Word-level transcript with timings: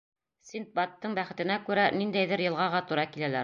Синдбадтың 0.51 1.13
бәхетенә 1.19 1.59
күрә, 1.69 1.87
ниндәйҙер 2.01 2.47
йылғаға 2.49 2.85
тура 2.89 3.09
киләләр. 3.15 3.39